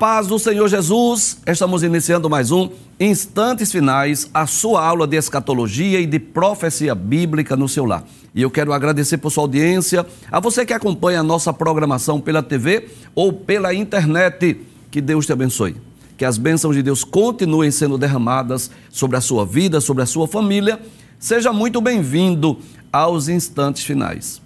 [0.00, 6.00] Paz do Senhor Jesus, estamos iniciando mais um Instantes Finais, a sua aula de escatologia
[6.00, 8.02] e de profecia bíblica no seu lar.
[8.34, 12.42] E eu quero agradecer por sua audiência, a você que acompanha a nossa programação pela
[12.42, 14.62] TV ou pela internet.
[14.90, 15.76] Que Deus te abençoe.
[16.16, 20.26] Que as bênçãos de Deus continuem sendo derramadas sobre a sua vida, sobre a sua
[20.26, 20.80] família.
[21.18, 22.58] Seja muito bem-vindo
[22.90, 24.40] aos Instantes Finais.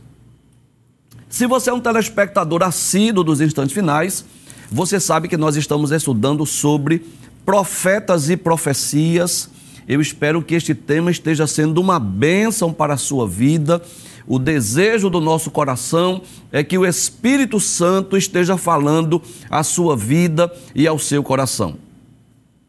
[1.29, 4.25] Se você é um telespectador assíduo dos instantes finais,
[4.71, 7.05] você sabe que nós estamos estudando sobre
[7.45, 9.49] profetas e profecias.
[9.87, 13.81] Eu espero que este tema esteja sendo uma bênção para a sua vida.
[14.27, 20.51] O desejo do nosso coração é que o Espírito Santo esteja falando à sua vida
[20.73, 21.75] e ao seu coração.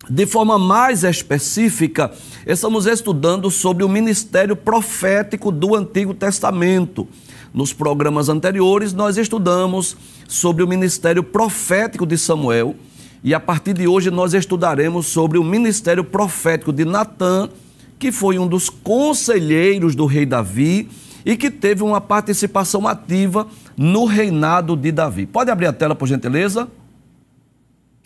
[0.09, 2.13] De forma mais específica,
[2.47, 7.09] estamos estudando sobre o ministério profético do Antigo Testamento.
[7.53, 9.97] Nos programas anteriores, nós estudamos
[10.29, 12.77] sobre o ministério profético de Samuel
[13.23, 17.49] e a partir de hoje nós estudaremos sobre o ministério profético de Natã,
[17.99, 20.89] que foi um dos conselheiros do rei Davi
[21.25, 25.27] e que teve uma participação ativa no reinado de Davi.
[25.27, 26.69] Pode abrir a tela, por gentileza?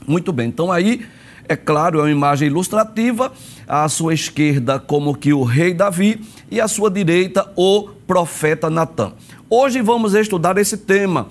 [0.07, 1.05] Muito bem, então aí,
[1.47, 3.31] é claro, é uma imagem ilustrativa,
[3.69, 6.21] à sua esquerda como que o rei Davi
[6.51, 9.13] e à sua direita o profeta Natã.
[9.49, 11.29] Hoje vamos estudar esse tema,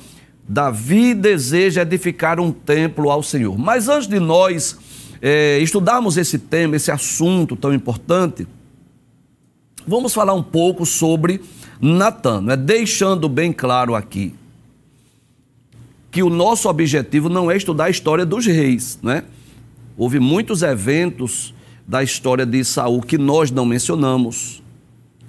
[0.49, 3.55] Davi deseja edificar um templo ao Senhor.
[3.55, 4.75] Mas antes de nós
[5.21, 8.47] é, estudarmos esse tema, esse assunto tão importante,
[9.85, 11.39] vamos falar um pouco sobre
[11.79, 12.57] Natan, né?
[12.57, 14.33] deixando bem claro aqui
[16.11, 19.23] que o nosso objetivo não é estudar a história dos reis, né?
[19.95, 21.53] Houve muitos eventos
[21.87, 24.63] da história de Saul que nós não mencionamos,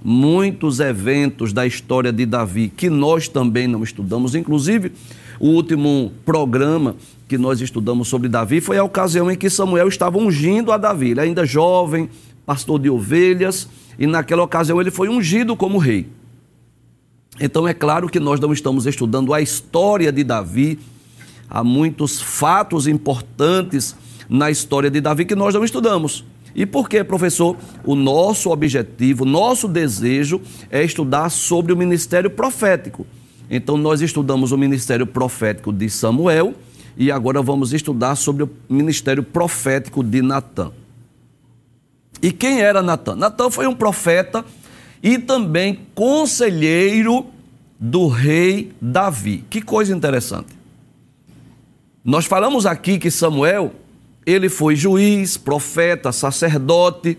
[0.03, 4.93] muitos eventos da história de Davi que nós também não estudamos, inclusive
[5.39, 6.97] o último programa
[7.29, 11.11] que nós estudamos sobre Davi foi a ocasião em que Samuel estava ungindo a Davi,
[11.11, 12.11] ele ainda jovem,
[12.45, 13.69] pastor de ovelhas,
[13.99, 16.09] e naquela ocasião ele foi ungido como rei.
[17.41, 20.79] Então é claro que nós não estamos estudando a história de Davi,
[21.49, 23.97] há muitos fatos importantes
[24.29, 26.25] na história de Davi que nós não estudamos.
[26.55, 27.57] E por que, professor?
[27.85, 30.41] O nosso objetivo, nosso desejo
[30.71, 33.07] é estudar sobre o ministério profético.
[33.49, 36.55] Então, nós estudamos o ministério profético de Samuel
[36.97, 40.71] e agora vamos estudar sobre o ministério profético de Natã.
[42.23, 43.15] E quem era Natã?
[43.15, 44.45] Natã foi um profeta
[45.03, 47.27] e também conselheiro
[47.79, 49.45] do rei Davi.
[49.49, 50.59] Que coisa interessante.
[52.05, 53.73] Nós falamos aqui que Samuel
[54.25, 57.19] ele foi juiz, profeta, sacerdote.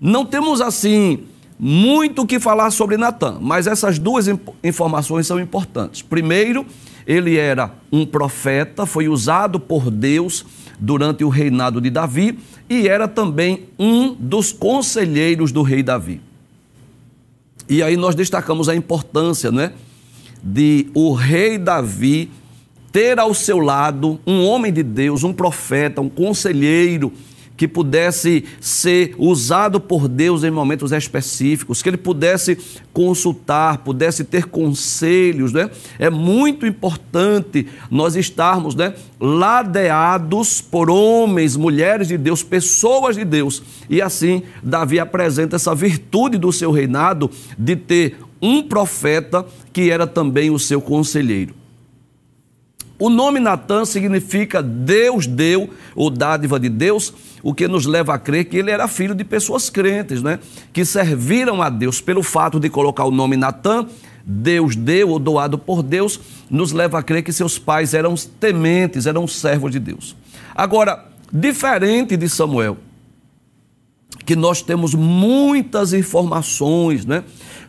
[0.00, 1.24] Não temos assim
[1.58, 4.26] muito o que falar sobre Natan, mas essas duas
[4.62, 6.02] informações são importantes.
[6.02, 6.66] Primeiro,
[7.06, 10.44] ele era um profeta, foi usado por Deus
[10.78, 12.38] durante o reinado de Davi
[12.68, 16.20] e era também um dos conselheiros do rei Davi.
[17.68, 19.72] E aí nós destacamos a importância, né,
[20.42, 22.30] de o rei Davi
[22.94, 27.12] ter ao seu lado um homem de Deus, um profeta, um conselheiro
[27.56, 32.56] que pudesse ser usado por Deus em momentos específicos, que ele pudesse
[32.92, 35.68] consultar, pudesse ter conselhos, né?
[35.98, 43.60] É muito importante nós estarmos, né, ladeados por homens, mulheres de Deus, pessoas de Deus.
[43.90, 50.06] E assim, Davi apresenta essa virtude do seu reinado de ter um profeta que era
[50.06, 51.63] também o seu conselheiro.
[52.98, 57.12] O nome Natan significa Deus deu, ou dádiva de Deus,
[57.42, 60.38] o que nos leva a crer que ele era filho de pessoas crentes, né?
[60.72, 62.00] Que serviram a Deus.
[62.00, 63.88] Pelo fato de colocar o nome Natan,
[64.24, 69.06] Deus deu ou doado por Deus, nos leva a crer que seus pais eram tementes,
[69.06, 70.16] eram servos de Deus.
[70.54, 72.78] Agora, diferente de Samuel,
[74.24, 77.24] que nós temos muitas informações, né?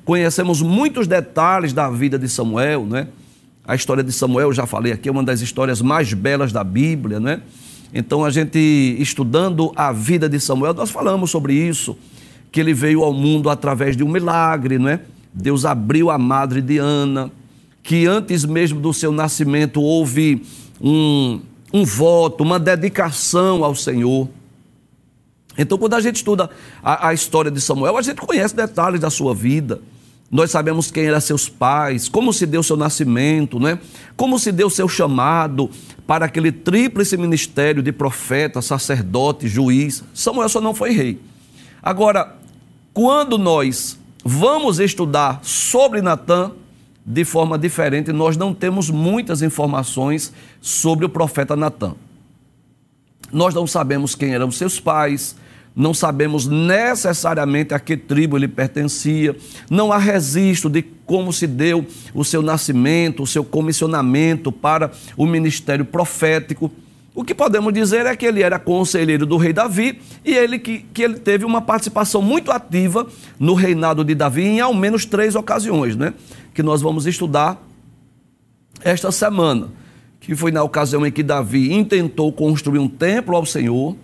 [0.06, 3.08] Conhecemos muitos detalhes da vida de Samuel, né?
[3.68, 7.20] A história de Samuel, já falei aqui, é uma das histórias mais belas da Bíblia,
[7.20, 7.42] né?
[7.92, 8.60] Então, a gente
[9.00, 11.98] estudando a vida de Samuel, nós falamos sobre isso,
[12.52, 15.00] que ele veio ao mundo através de um milagre, né?
[15.34, 17.32] Deus abriu a madre de Ana,
[17.82, 20.44] que antes mesmo do seu nascimento houve
[20.80, 21.42] um,
[21.74, 24.30] um voto, uma dedicação ao Senhor.
[25.58, 26.50] Então, quando a gente estuda
[26.84, 29.82] a, a história de Samuel, a gente conhece detalhes da sua vida
[30.30, 33.80] Nós sabemos quem eram seus pais, como se deu seu nascimento, né?
[34.18, 35.70] como se deu seu chamado
[36.08, 40.04] para aquele tríplice ministério de profeta, sacerdote, juiz.
[40.14, 41.22] Samuel só não foi rei.
[41.82, 42.36] Agora,
[42.94, 46.52] quando nós vamos estudar sobre Natã,
[47.06, 51.94] de forma diferente, nós não temos muitas informações sobre o profeta Natã.
[53.32, 55.36] Nós não sabemos quem eram seus pais,
[55.76, 59.36] não sabemos necessariamente a que tribo ele pertencia,
[59.70, 65.26] não há registro de como se deu o seu nascimento, o seu comissionamento para o
[65.26, 66.72] ministério profético.
[67.14, 70.80] O que podemos dizer é que ele era conselheiro do rei Davi e ele que,
[70.94, 73.08] que ele teve uma participação muito ativa
[73.38, 76.14] no reinado de Davi em ao menos três ocasiões, né?
[76.54, 77.62] Que nós vamos estudar
[78.82, 79.70] esta semana,
[80.20, 83.96] que foi na ocasião em que Davi intentou construir um templo ao Senhor,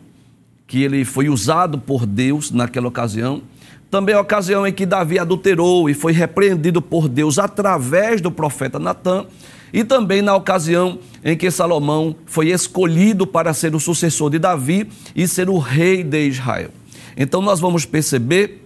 [0.72, 3.42] que ele foi usado por Deus naquela ocasião.
[3.90, 8.80] Também a ocasião em que Davi adulterou e foi repreendido por Deus através do profeta
[8.80, 9.26] Natã.
[9.74, 14.88] E também na ocasião em que Salomão foi escolhido para ser o sucessor de Davi
[15.14, 16.70] e ser o rei de Israel.
[17.18, 18.66] Então nós vamos perceber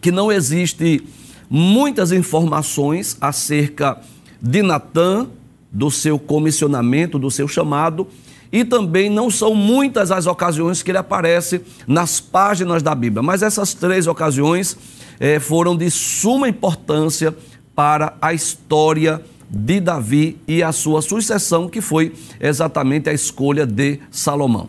[0.00, 1.02] que não existe
[1.50, 3.98] muitas informações acerca
[4.40, 5.26] de Natã,
[5.72, 8.06] do seu comissionamento, do seu chamado,
[8.52, 13.42] e também não são muitas as ocasiões que ele aparece nas páginas da Bíblia, mas
[13.42, 14.76] essas três ocasiões
[15.20, 17.34] eh, foram de suma importância
[17.74, 24.00] para a história de Davi e a sua sucessão, que foi exatamente a escolha de
[24.10, 24.68] Salomão.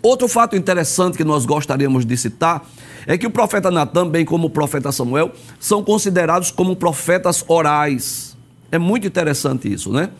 [0.00, 2.64] Outro fato interessante que nós gostaríamos de citar
[3.06, 8.36] é que o profeta Natan, bem como o profeta Samuel, são considerados como profetas orais.
[8.70, 10.10] É muito interessante isso, né?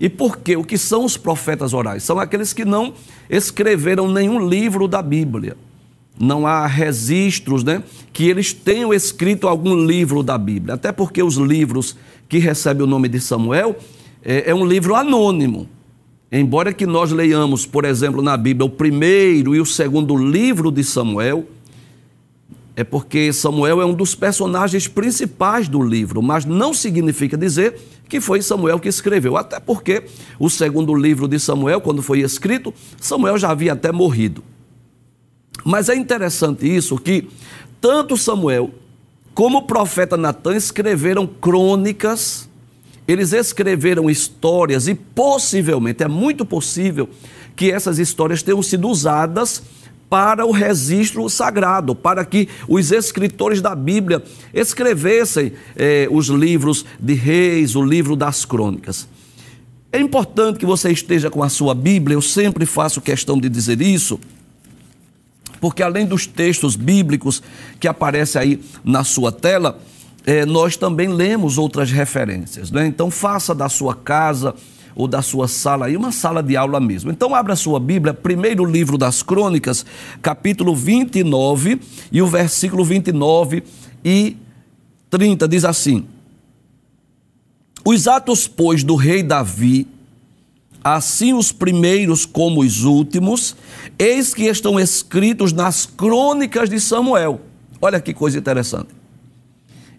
[0.00, 0.56] E por quê?
[0.56, 2.02] O que são os profetas orais?
[2.02, 2.94] São aqueles que não
[3.28, 5.58] escreveram nenhum livro da Bíblia.
[6.18, 7.82] Não há registros né,
[8.12, 10.74] que eles tenham escrito algum livro da Bíblia.
[10.74, 11.96] Até porque os livros
[12.28, 13.76] que recebem o nome de Samuel
[14.24, 15.68] é, é um livro anônimo.
[16.32, 20.82] Embora que nós leiamos, por exemplo, na Bíblia o primeiro e o segundo livro de
[20.82, 21.44] Samuel,
[22.80, 27.78] é porque Samuel é um dos personagens principais do livro, mas não significa dizer
[28.08, 30.04] que foi Samuel que escreveu, até porque
[30.38, 34.42] o segundo livro de Samuel, quando foi escrito, Samuel já havia até morrido.
[35.62, 37.28] Mas é interessante isso que
[37.80, 38.70] tanto Samuel
[39.34, 42.48] como o profeta Natan escreveram crônicas,
[43.06, 47.08] eles escreveram histórias e possivelmente, é muito possível
[47.54, 49.62] que essas histórias tenham sido usadas
[50.10, 54.20] para o registro sagrado, para que os escritores da Bíblia
[54.52, 59.08] escrevessem eh, os livros de reis, o livro das crônicas.
[59.92, 63.80] É importante que você esteja com a sua Bíblia, eu sempre faço questão de dizer
[63.80, 64.18] isso,
[65.60, 67.40] porque além dos textos bíblicos
[67.78, 69.78] que aparecem aí na sua tela,
[70.26, 72.72] eh, nós também lemos outras referências.
[72.72, 72.84] Né?
[72.86, 74.56] Então, faça da sua casa
[74.94, 77.10] ou da sua sala aí, uma sala de aula mesmo.
[77.10, 79.84] Então abra a sua Bíblia, primeiro livro das Crônicas,
[80.20, 81.80] capítulo 29
[82.10, 83.62] e o versículo 29
[84.04, 84.36] e
[85.08, 86.06] 30 diz assim:
[87.84, 89.86] Os atos, pois, do rei Davi,
[90.82, 93.56] assim os primeiros como os últimos,
[93.98, 97.40] eis que estão escritos nas crônicas de Samuel.
[97.80, 98.88] Olha que coisa interessante.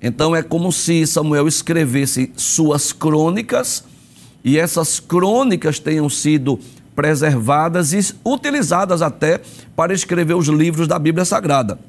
[0.01, 3.83] Então é como se Samuel escrevesse suas crônicas
[4.43, 6.60] e essas crônicas tenham sido
[6.95, 9.41] preservadas e utilizadas até
[9.75, 11.79] para escrever os livros da Bíblia Sagrada.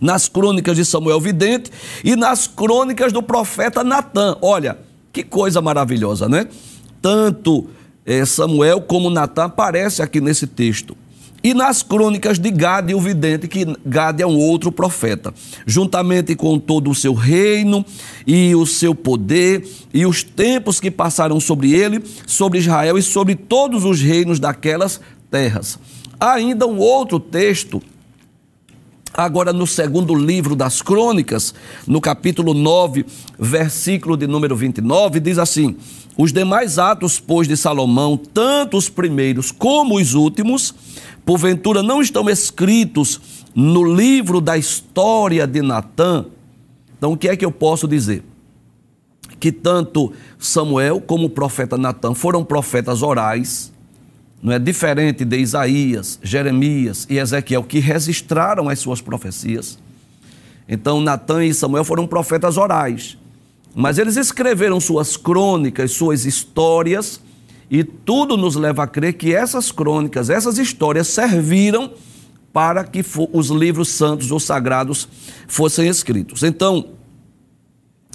[0.00, 1.70] Nas crônicas de Samuel Vidente
[2.02, 4.36] e nas crônicas do profeta Natã.
[4.42, 4.78] Olha,
[5.12, 6.48] que coisa maravilhosa, né?
[7.00, 7.68] Tanto
[8.04, 10.96] eh, Samuel como Natã aparece aqui nesse texto.
[11.44, 15.34] E nas crônicas de Gade, o vidente, que Gade é um outro profeta,
[15.66, 17.84] juntamente com todo o seu reino
[18.24, 23.34] e o seu poder e os tempos que passaram sobre ele, sobre Israel e sobre
[23.34, 25.80] todos os reinos daquelas terras.
[26.20, 27.82] Há ainda um outro texto,
[29.12, 31.52] agora no segundo livro das crônicas,
[31.84, 33.04] no capítulo 9,
[33.36, 35.74] versículo de número 29, diz assim:
[36.16, 40.72] Os demais atos, pois, de Salomão, tanto os primeiros como os últimos,
[41.24, 43.20] porventura não estão escritos
[43.54, 46.26] no livro da história de Natã?
[46.96, 48.22] Então, o que é que eu posso dizer?
[49.40, 53.72] Que tanto Samuel como o profeta Natã foram profetas orais,
[54.42, 59.78] não é diferente de Isaías, Jeremias e Ezequiel que registraram as suas profecias.
[60.68, 63.16] Então, Natã e Samuel foram profetas orais,
[63.74, 67.20] mas eles escreveram suas crônicas, suas histórias
[67.72, 71.90] e tudo nos leva a crer que essas crônicas, essas histórias serviram
[72.52, 73.02] para que
[73.32, 75.08] os livros santos ou sagrados
[75.48, 76.42] fossem escritos.
[76.42, 76.90] Então,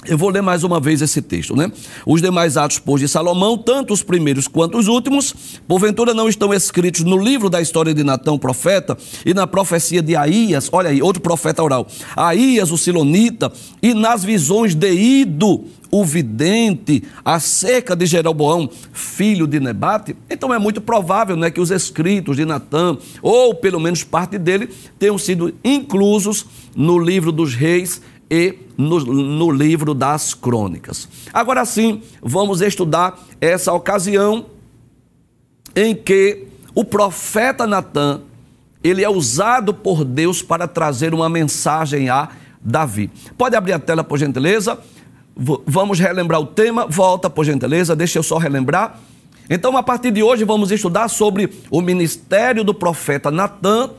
[0.07, 1.71] eu vou ler mais uma vez esse texto, né?
[2.05, 5.33] Os demais atos, pois, de Salomão, tanto os primeiros quanto os últimos,
[5.67, 10.15] porventura não estão escritos no livro da história de Natão, profeta, e na profecia de
[10.15, 16.03] Aías, olha aí, outro profeta oral, Aías, o Silonita, e nas visões de Ido, o
[16.03, 20.15] vidente, acerca de Jeroboão, filho de Nebate.
[20.29, 24.69] Então é muito provável né, que os escritos de Natã, ou pelo menos parte dele,
[24.99, 26.45] tenham sido inclusos
[26.75, 31.07] no livro dos reis e no, no livro das crônicas.
[31.33, 34.45] Agora sim, vamos estudar essa ocasião
[35.75, 38.21] em que o profeta Natan,
[38.83, 42.29] ele é usado por Deus para trazer uma mensagem a
[42.61, 43.09] Davi.
[43.37, 44.77] Pode abrir a tela, por gentileza?
[45.35, 46.85] V vamos relembrar o tema.
[46.87, 48.99] Volta, por gentileza, deixa eu só relembrar.
[49.49, 53.91] Então, a partir de hoje, vamos estudar sobre o ministério do profeta Natan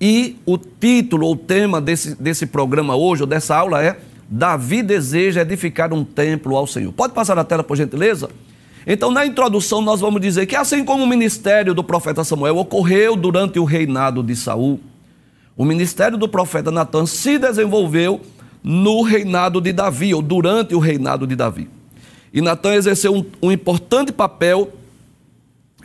[0.00, 5.42] e o título ou tema desse, desse programa hoje, ou dessa aula, é Davi deseja
[5.42, 6.92] edificar um templo ao Senhor.
[6.92, 8.30] Pode passar na tela, por gentileza?
[8.86, 13.14] Então, na introdução, nós vamos dizer que, assim como o ministério do profeta Samuel ocorreu
[13.14, 14.80] durante o reinado de Saul,
[15.56, 18.20] o ministério do profeta Natan se desenvolveu
[18.62, 21.68] no reinado de Davi, ou durante o reinado de Davi.
[22.32, 24.70] E Natan exerceu um, um importante papel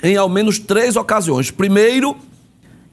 [0.04, 1.52] em ao menos três ocasiões.
[1.52, 2.16] Primeiro,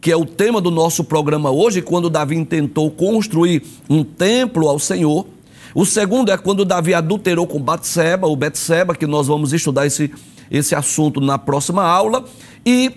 [0.02, 4.76] que é o tema do nosso programa hoje, quando Davi tentou construir um templo ao
[4.76, 5.24] Senhor.
[5.76, 10.12] O segundo é quando Davi adulterou com Batseba, o Betseba, que nós vamos estudar esse,
[10.50, 12.24] esse assunto na próxima aula.
[12.66, 12.90] E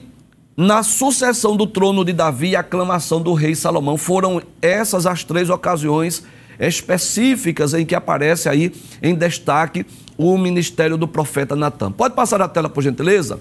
[0.57, 3.97] na sucessão do trono de Davi e a aclamação do rei Salomão.
[3.97, 6.23] Foram essas as três ocasiões
[6.59, 9.85] específicas em que aparece aí em destaque
[10.17, 11.91] o ministério do profeta Natan.
[11.91, 13.39] Pode passar a tela, por gentileza?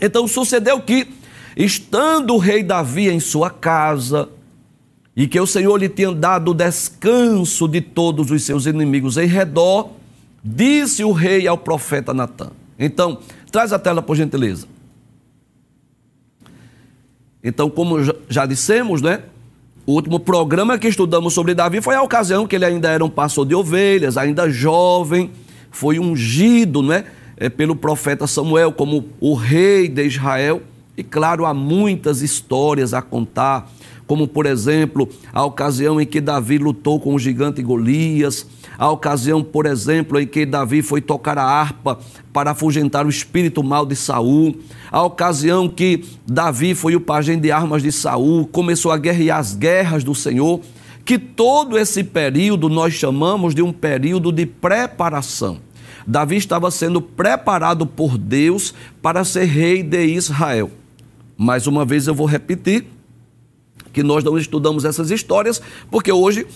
[0.00, 1.22] Então sucedeu que
[1.56, 4.28] estando o rei Davi em sua casa,
[5.14, 9.90] e que o Senhor lhe tinha dado descanso de todos os seus inimigos em redor,
[10.42, 12.50] disse o rei ao profeta Natan.
[12.78, 13.18] Então,
[13.50, 14.66] traz a tela por gentileza.
[17.44, 19.22] Então, como já dissemos, né?
[19.84, 23.10] O último programa que estudamos sobre Davi foi a ocasião que ele ainda era um
[23.10, 25.30] pastor de ovelhas, ainda jovem,
[25.70, 27.04] foi ungido, né?
[27.56, 30.62] Pelo profeta Samuel como o rei de Israel.
[30.96, 33.70] E claro, há muitas histórias a contar,
[34.06, 38.46] como por exemplo, a ocasião em que Davi lutou com o gigante Golias,
[38.78, 41.98] a ocasião, por exemplo, em que Davi foi tocar a harpa
[42.30, 44.54] para afugentar o espírito mal de Saul,
[44.90, 49.54] a ocasião que Davi foi o pajem de armas de Saul, começou a guerrear as
[49.54, 50.60] guerras do Senhor,
[51.06, 55.58] que todo esse período nós chamamos de um período de preparação.
[56.06, 60.70] Davi estava sendo preparado por Deus para ser rei de Israel.
[61.36, 62.86] Mais uma vez eu vou repetir
[63.92, 65.60] que nós não estudamos essas histórias,
[65.90, 66.46] porque hoje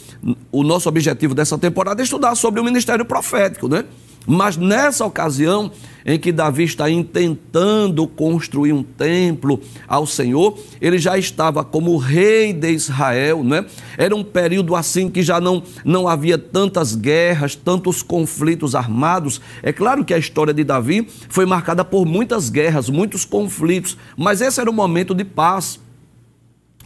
[0.51, 3.85] o nosso objetivo dessa temporada é estudar sobre o ministério profético, né?
[4.27, 5.71] Mas nessa ocasião
[6.05, 12.53] em que Davi está intentando construir um templo ao Senhor, ele já estava como rei
[12.53, 13.67] de Israel, né?
[13.99, 19.41] Era um período assim que já não, não havia tantas guerras, tantos conflitos armados.
[19.65, 24.41] É claro que a história de Davi foi marcada por muitas guerras, muitos conflitos, mas
[24.41, 25.81] esse era o momento de paz.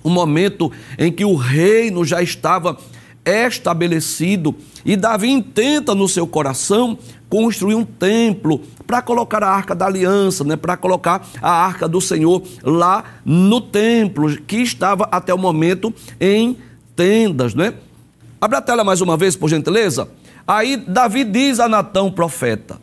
[0.03, 2.79] O momento em que o reino já estava
[3.25, 6.99] estabelecido e Davi intenta no seu coração
[7.29, 12.01] construir um templo para colocar a arca da aliança, né, para colocar a arca do
[12.01, 16.59] Senhor lá no templo, que estava até o momento em
[16.97, 17.55] tendas.
[17.55, 17.75] Né?
[18.41, 20.09] Abre a tela mais uma vez, por gentileza.
[20.47, 22.81] Aí Davi diz a Natão, profeta: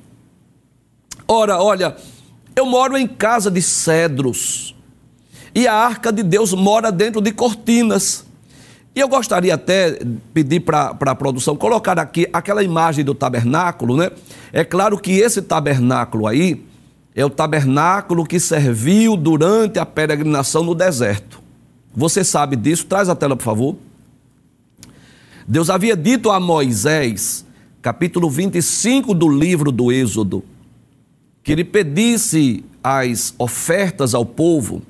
[1.28, 1.98] Ora, olha,
[2.56, 4.76] eu moro em casa de cedros,
[5.54, 8.27] e a arca de Deus mora dentro de cortinas.
[8.98, 10.00] E eu gostaria até
[10.34, 14.10] pedir para a produção colocar aqui aquela imagem do tabernáculo, né?
[14.52, 16.66] É claro que esse tabernáculo aí
[17.14, 21.40] é o tabernáculo que serviu durante a peregrinação no deserto.
[21.96, 22.88] Você sabe disso?
[22.88, 23.76] Traz a tela, por favor.
[25.48, 27.46] Deus havia dito a Moisés,
[27.84, 30.44] capítulo 25 do livro do Êxodo,
[31.44, 34.82] que ele pedisse as ofertas ao povo,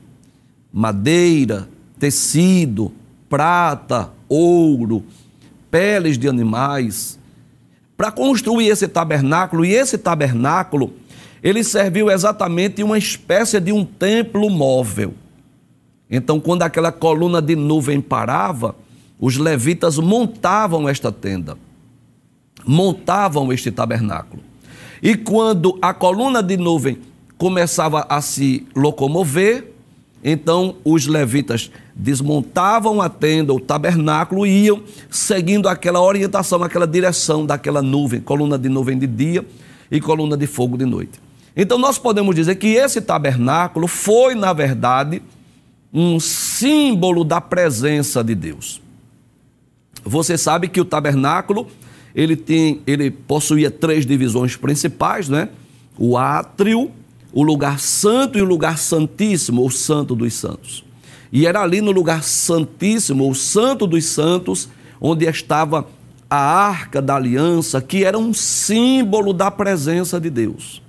[0.71, 1.67] madeira,
[1.99, 2.93] tecido,
[3.29, 5.03] prata, ouro,
[5.69, 7.19] peles de animais,
[7.95, 10.93] para construir esse tabernáculo, e esse tabernáculo,
[11.41, 15.13] ele serviu exatamente uma espécie de um templo móvel.
[16.09, 18.75] Então, quando aquela coluna de nuvem parava,
[19.19, 21.57] os levitas montavam esta tenda,
[22.65, 24.43] montavam este tabernáculo.
[25.01, 26.99] E quando a coluna de nuvem
[27.37, 29.73] começava a se locomover,
[30.23, 37.45] Então os levitas desmontavam a tenda, o tabernáculo e iam seguindo aquela orientação, aquela direção
[37.45, 39.45] daquela nuvem, coluna de nuvem de dia
[39.91, 41.19] e coluna de fogo de noite.
[41.55, 45.21] Então nós podemos dizer que esse tabernáculo foi, na verdade,
[45.93, 48.81] um símbolo da presença de Deus.
[50.03, 51.67] Você sabe que o tabernáculo
[52.13, 55.49] ele tem, ele possuía três divisões principais, né?
[55.97, 56.91] O átrio,
[57.37, 60.83] o lugar santo e o lugar santíssimo, o santo dos santos.
[61.31, 64.67] E era ali no lugar santíssimo, o santo dos santos,
[64.99, 65.87] onde estava
[66.27, 70.81] a arca da aliança, que era um símbolo da presença de Deus.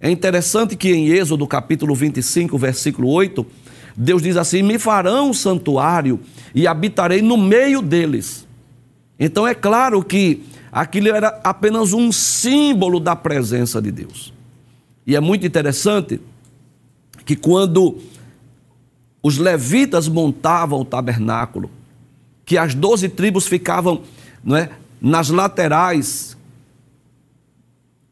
[0.00, 3.44] É interessante que em Êxodo capítulo 25, versículo 8,
[3.96, 6.20] Deus diz assim: Me farão um santuário
[6.54, 8.46] e habitarei no meio deles.
[9.18, 14.35] Então é claro que aquilo era apenas um símbolo da presença de Deus.
[15.06, 16.20] E é muito interessante
[17.24, 17.98] que quando
[19.22, 21.70] os levitas montavam o tabernáculo,
[22.44, 24.02] que as doze tribos ficavam
[24.44, 24.70] não é,
[25.00, 26.36] nas laterais,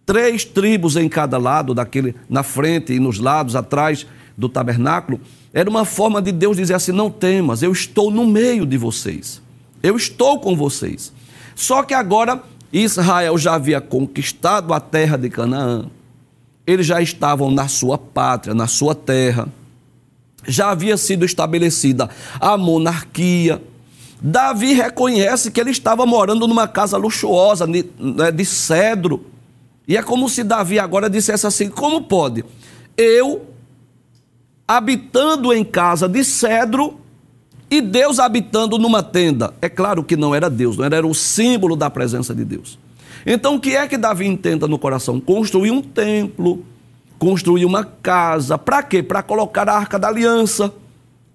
[0.05, 5.21] três tribos em cada lado, daquele, na frente e nos lados, atrás do tabernáculo,
[5.53, 9.41] era uma forma de Deus dizer assim: não temas, eu estou no meio de vocês,
[9.83, 11.13] eu estou com vocês.
[11.55, 15.87] Só que agora Israel já havia conquistado a terra de Canaã,
[16.67, 19.49] eles já estavam na sua pátria, na sua terra,
[20.47, 22.09] já havia sido estabelecida
[22.41, 23.63] a monarquia.
[24.21, 29.27] Davi reconhece que ele estava morando numa casa luxuosa, de, né, de cedro.
[29.87, 32.45] E é como se Davi agora dissesse assim: como pode?
[32.97, 33.47] Eu
[34.67, 36.99] habitando em casa de cedro
[37.71, 39.53] e Deus habitando numa tenda.
[39.61, 42.79] É claro que não era Deus, não era, era o símbolo da presença de Deus.
[43.27, 45.21] Então o que é que Davi intenta no coração?
[45.21, 46.65] Construir um templo,
[47.19, 48.59] construir uma casa.
[48.59, 49.03] Para quê?
[49.03, 50.73] Para colocar a arca da aliança.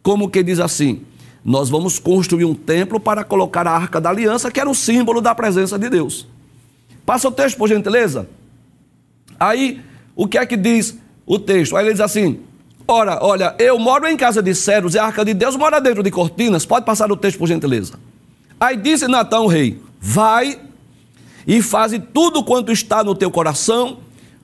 [0.04, 1.02] Como que diz assim?
[1.44, 5.22] Nós vamos construir um templo para colocar a arca da aliança, que era o símbolo
[5.22, 6.28] da presença de Deus.
[7.06, 8.30] Passa o texto, por gentileza.
[9.40, 9.82] Aí,
[10.16, 11.76] o que é que diz o texto?
[11.76, 12.40] Aí ele diz assim:
[12.88, 16.04] Ora, olha, eu moro em casa de cedros e a arca de Deus mora dentro
[16.04, 16.66] de cortinas.
[16.66, 17.94] Pode passar o texto, por gentileza.
[18.60, 20.60] Aí disse Natão, rei: Vai
[21.50, 23.98] e faze tudo quanto está no teu coração,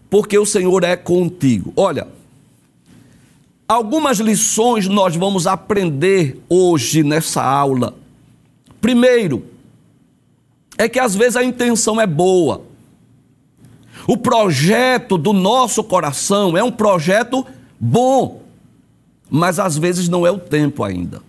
[0.10, 1.72] porque o Senhor é contigo.
[1.76, 2.08] Olha,
[3.68, 7.94] algumas lições nós vamos aprender hoje nessa aula.
[8.82, 9.46] Primeiro,
[10.80, 12.64] é que às vezes a intenção é boa.
[14.08, 17.46] O projeto do nosso coração é um projeto
[17.80, 18.42] bom,
[19.30, 21.22] mas às vezes não é o tempo ainda.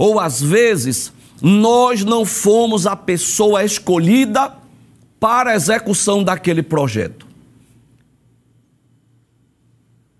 [0.00, 4.52] Ou às vezes nós não fomos a pessoa escolhida
[5.20, 7.26] para a execução daquele projeto.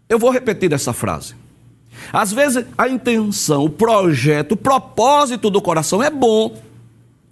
[0.09, 1.35] Eu vou repetir essa frase.
[2.13, 6.57] Às vezes a intenção, o projeto, o propósito do coração é bom,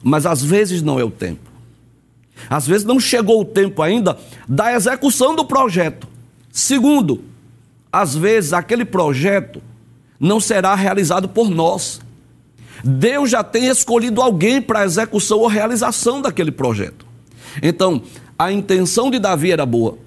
[0.03, 1.51] mas às vezes não é o tempo.
[2.51, 6.07] Às vezes não chegou o tempo ainda da execução do projeto.
[6.53, 7.25] Segundo,
[7.91, 9.63] às vezes aquele projeto
[10.21, 12.01] não será realizado por nós.
[12.87, 17.05] Deus já tem escolhido alguém para a execução ou realização daquele projeto.
[17.61, 18.03] Então,
[18.39, 19.99] a intenção de Davi era boa.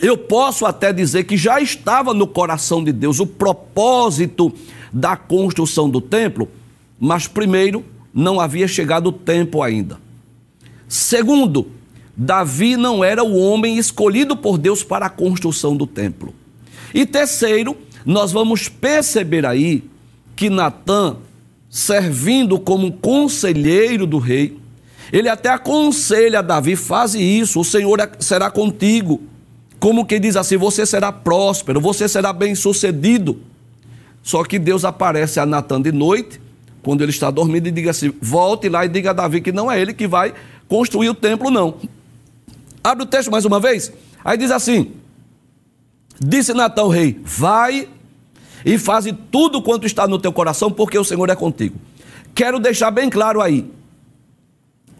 [0.00, 4.52] Eu posso até dizer que já estava no coração de Deus o propósito
[4.92, 6.48] da construção do templo,
[6.98, 9.98] mas primeiro, não havia chegado o tempo ainda.
[10.88, 11.68] Segundo,
[12.16, 16.34] Davi não era o homem escolhido por Deus para a construção do templo.
[16.92, 19.84] E terceiro, nós vamos perceber aí
[20.34, 21.16] que Natã,
[21.70, 24.58] servindo como conselheiro do rei,
[25.12, 29.22] ele até aconselha Davi: faze isso, o Senhor é, será contigo.
[29.78, 33.40] Como que diz assim: você será próspero, você será bem sucedido.
[34.22, 36.40] Só que Deus aparece a Natan de noite,
[36.82, 39.70] quando ele está dormindo, e diga assim: volte lá e diga a Davi que não
[39.70, 40.34] é ele que vai
[40.68, 41.76] construir o templo, não.
[42.82, 43.92] Abre o texto mais uma vez.
[44.24, 44.92] Aí diz assim:
[46.20, 47.88] Disse Natão, rei: Vai
[48.64, 51.76] e faze tudo quanto está no teu coração, porque o Senhor é contigo.
[52.34, 53.70] Quero deixar bem claro aí.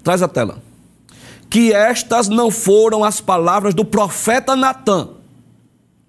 [0.03, 0.63] Traz a tela.
[1.49, 5.09] Que estas não foram as palavras do profeta Natã.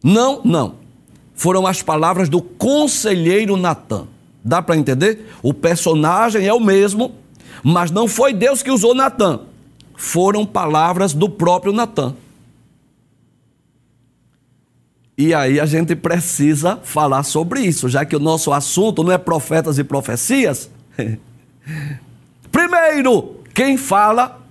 [0.04, 0.76] Não, não.
[1.34, 4.06] Foram as palavras do conselheiro Natã.
[4.44, 5.28] Dá para entender?
[5.42, 7.14] O personagem é o mesmo,
[7.64, 9.42] mas não foi Deus que usou Natã.
[9.96, 12.14] Foram palavras do próprio Natã.
[15.22, 19.20] E aí a gente precisa falar sobre isso, já que o nosso assunto não é
[19.20, 20.68] profetas e profecias.
[22.52, 24.42] Primeiro, quem fala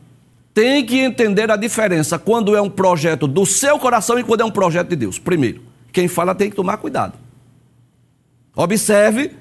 [0.54, 4.44] tem que entender a diferença quando é um projeto do seu coração e quando é
[4.44, 5.18] um projeto de Deus.
[5.18, 5.60] Primeiro,
[5.92, 7.14] quem fala tem que tomar cuidado.
[8.54, 9.32] Observe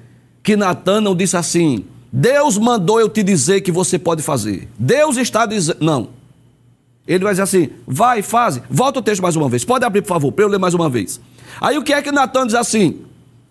[0.42, 4.68] que Natan não disse assim: Deus mandou eu te dizer que você pode fazer.
[4.76, 5.78] Deus está dizendo.
[5.80, 6.08] Não.
[7.10, 8.62] Ele vai dizer assim: vai, faz.
[8.70, 9.64] Volta o texto mais uma vez.
[9.64, 11.20] Pode abrir, por favor, para eu ler mais uma vez.
[11.60, 13.00] Aí o que é que Natan diz assim?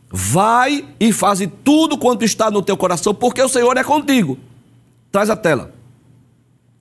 [0.10, 4.40] Vai e faz tudo quanto está no teu coração, porque o Senhor é contigo.
[5.12, 5.74] Traz a tela.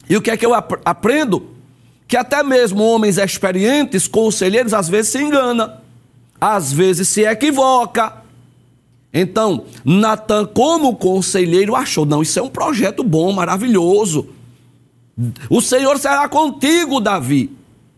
[0.09, 1.49] E o que é que eu aprendo?
[2.07, 5.83] Que até mesmo homens experientes, conselheiros, às vezes se engana,
[6.41, 8.23] às vezes se equivoca.
[9.13, 14.38] Então, Natan, como conselheiro, achou: não, isso é um projeto bom, maravilhoso.
[15.51, 17.51] O Senhor será contigo, Davi.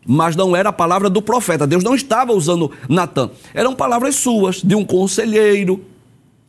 [0.07, 1.67] Mas não era a palavra do profeta.
[1.67, 3.31] Deus não estava usando Natan.
[3.53, 5.85] Eram palavras suas, de um conselheiro.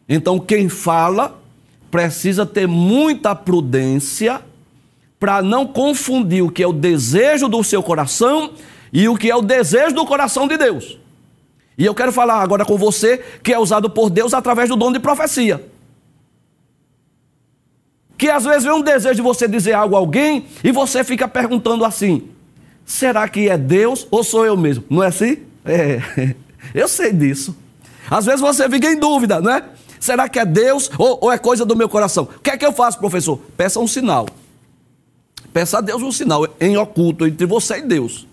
[0.08, 1.40] Então, quem fala
[1.90, 4.42] precisa ter muita prudência
[5.20, 8.52] para não confundir o que é o desejo do seu coração
[8.92, 10.98] e o que é o desejo do coração de Deus.
[11.78, 14.92] E eu quero falar agora com você que é usado por Deus através do dom
[14.92, 15.64] de profecia.
[18.22, 21.28] Que às vezes vem um desejo de você dizer algo a alguém e você fica
[21.28, 22.30] perguntando assim:
[22.86, 24.84] será que é Deus ou sou eu mesmo?
[24.88, 25.40] Não é assim?
[25.66, 26.36] É,
[26.72, 27.56] eu sei disso.
[28.08, 29.64] Às vezes você fica em dúvida, não é?
[30.00, 32.30] Será que é Deus ou, ou é coisa do meu coração?
[32.36, 33.40] O que é que eu faço, professor?
[33.58, 34.28] Peça um sinal.
[35.52, 38.28] Peça a Deus um sinal em oculto entre você e Deus.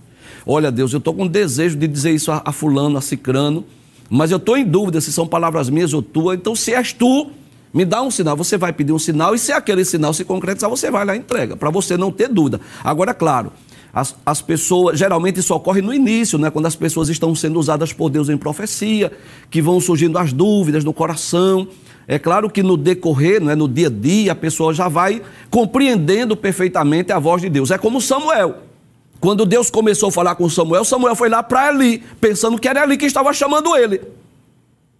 [0.44, 3.64] Olha, Deus, eu estou com desejo de dizer isso a, a fulano, a cicrano,
[4.10, 6.36] mas eu estou em dúvida se são palavras minhas ou tuas.
[6.36, 7.30] Então, se és tu,
[7.72, 8.36] me dá um sinal.
[8.36, 11.18] Você vai pedir um sinal e se aquele sinal se concretizar, você vai lá e
[11.18, 12.60] entrega, para você não ter dúvida.
[12.82, 13.52] Agora, claro,
[13.92, 17.92] as, as pessoas, geralmente isso ocorre no início, né, quando as pessoas estão sendo usadas
[17.92, 19.12] por Deus em profecia,
[19.50, 21.68] que vão surgindo as dúvidas no coração.
[22.06, 26.36] É claro que no decorrer, né, no dia a dia, a pessoa já vai compreendendo
[26.36, 27.70] perfeitamente a voz de Deus.
[27.70, 28.62] É como Samuel.
[29.20, 32.84] Quando Deus começou a falar com Samuel, Samuel foi lá para Eli, pensando que era
[32.84, 34.00] Eli que estava chamando ele.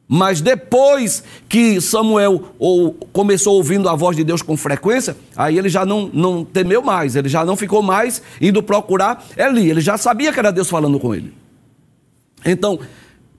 [0.09, 5.69] Mas depois que Samuel ou, começou ouvindo a voz de Deus com frequência, aí ele
[5.69, 9.99] já não, não temeu mais, ele já não ficou mais indo procurar Eli, ele já
[9.99, 11.35] sabia que era Deus falando com ele.
[12.43, 12.81] Então,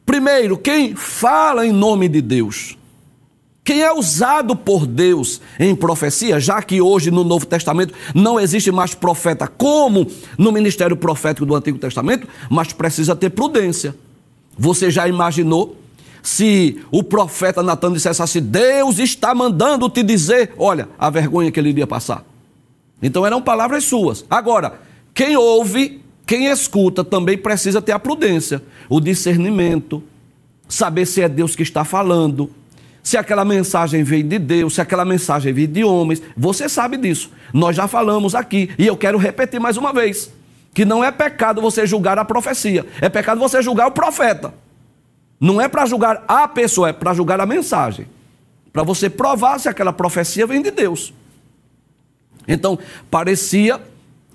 [0.06, 2.78] primeiro, quem fala em nome de Deus,
[3.64, 8.72] quem é usado por Deus em profecia, já que hoje no Novo Testamento não existe
[8.72, 10.06] mais profeta como
[10.38, 13.96] no ministério profético do Antigo Testamento, mas precisa ter prudência.
[14.56, 15.76] Você já imaginou
[16.22, 21.60] se o profeta Natan dissesse assim: Deus está mandando te dizer, olha, a vergonha que
[21.60, 22.24] ele iria passar.
[23.02, 24.26] Então eram palavras suas.
[24.30, 24.80] Agora,
[25.14, 30.04] quem ouve, quem escuta também precisa ter a prudência, o discernimento,
[30.68, 32.52] saber se é Deus que está falando,
[33.02, 36.22] se aquela mensagem vem de Deus, se aquela mensagem vem de homens.
[36.38, 37.32] Você sabe disso.
[37.54, 40.32] Nós já falamos aqui e eu quero repetir mais uma vez.
[40.74, 44.54] Que não é pecado você julgar a profecia, é pecado você julgar o profeta.
[45.40, 48.06] Não é para julgar a pessoa, é para julgar a mensagem.
[48.74, 51.14] Para você provar se aquela profecia vem de Deus.
[52.48, 52.78] Então,
[53.10, 53.80] parecia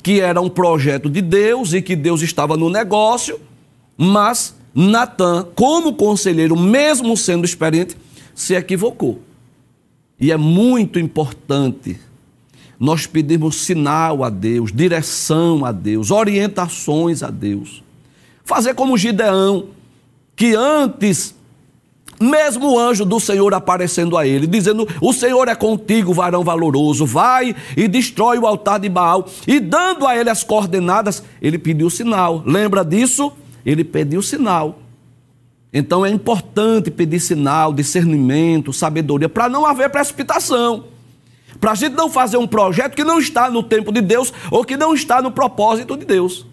[0.02, 3.40] que era um projeto de Deus e que Deus estava no negócio,
[3.96, 7.96] mas Natan, como conselheiro, mesmo sendo experiente,
[8.34, 9.20] se equivocou.
[10.18, 11.98] E é muito importante
[12.78, 17.82] nós pedirmos sinal a Deus, direção a Deus, orientações a Deus.
[18.44, 19.68] Fazer como Gideão,
[20.36, 21.34] que antes,
[22.20, 27.06] mesmo o anjo do Senhor aparecendo a ele, dizendo: O Senhor é contigo, varão valoroso,
[27.06, 29.26] vai e destrói o altar de Baal.
[29.46, 32.42] E dando a ele as coordenadas, ele pediu sinal.
[32.44, 33.32] Lembra disso?
[33.64, 34.78] Ele pediu sinal.
[35.72, 40.84] Então é importante pedir sinal, discernimento, sabedoria, para não haver precipitação.
[41.60, 44.64] Para a gente não fazer um projeto que não está no tempo de Deus ou
[44.64, 46.46] que não está no propósito de Deus.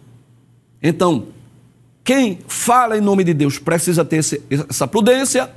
[0.82, 1.28] Então,
[2.04, 5.52] quem fala em nome de Deus precisa ter esse, essa prudência,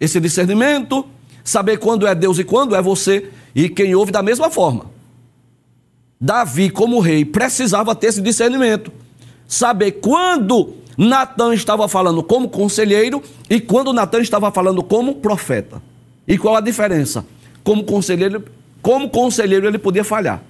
[0.00, 1.04] esse discernimento,
[1.42, 4.86] saber quando é Deus e quando é você, e quem ouve da mesma forma.
[6.20, 8.92] Davi, como rei, precisava ter esse discernimento,
[9.46, 15.80] saber quando Natan estava falando como conselheiro e quando Natan estava falando como profeta.
[16.26, 17.24] E qual a diferença?
[17.62, 18.44] Como conselheiro,
[18.82, 20.42] como conselheiro ele podia falhar,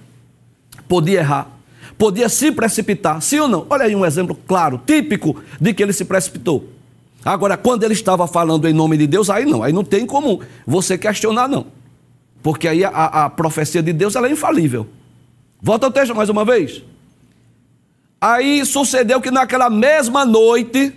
[0.87, 1.58] podia errar,
[1.99, 3.67] podia se precipitar, sim ou não?
[3.69, 6.69] Olha aí um exemplo claro, típico de que ele se precipitou.
[7.25, 10.39] Agora, quando ele estava falando em nome de Deus, aí não, aí não tem como
[10.65, 11.67] você questionar, não.
[12.41, 12.89] Porque aí a,
[13.25, 14.87] a profecia de Deus ela é infalível.
[15.61, 16.81] Volta ao texto mais uma vez.
[18.21, 20.93] Aí sucedeu que naquela mesma noite,